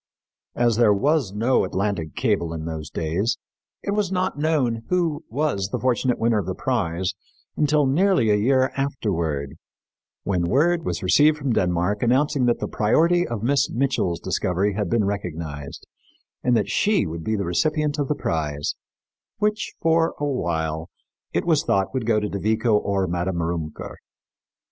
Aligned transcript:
As 0.55 0.77
there 0.77 0.95
was 0.95 1.31
no 1.31 1.63
Atlantic 1.63 2.15
cable 2.15 2.53
in 2.53 2.65
those 2.65 2.89
days, 2.89 3.37
it 3.83 3.91
was 3.91 4.11
not 4.11 4.35
known 4.35 4.81
who 4.89 5.23
was 5.29 5.67
the 5.71 5.77
fortunate 5.77 6.17
winner 6.17 6.39
of 6.39 6.47
the 6.47 6.55
prize 6.55 7.13
until 7.55 7.85
nearly 7.85 8.31
a 8.31 8.35
year 8.35 8.71
afterward, 8.75 9.57
when 10.23 10.49
word 10.49 10.83
was 10.85 11.03
received 11.03 11.37
from 11.37 11.53
Denmark 11.53 12.01
announcing 12.01 12.45
that 12.47 12.57
the 12.57 12.67
priority 12.67 13.27
of 13.27 13.43
Miss 13.43 13.69
Mitchell's 13.69 14.19
discovery 14.19 14.73
had 14.73 14.89
been 14.89 15.05
recognized 15.05 15.85
and 16.43 16.57
that 16.57 16.71
she 16.71 17.05
would 17.05 17.23
be 17.23 17.35
the 17.35 17.45
recipient 17.45 17.99
of 17.99 18.07
the 18.07 18.15
prize, 18.15 18.73
which, 19.37 19.75
for 19.83 20.15
a 20.19 20.25
while, 20.25 20.89
it 21.31 21.45
was 21.45 21.63
thought 21.63 21.93
would 21.93 22.07
go 22.07 22.19
to 22.19 22.27
De 22.27 22.39
Vico 22.39 22.75
or 22.75 23.05
Madame 23.05 23.37
Rümker. 23.37 23.97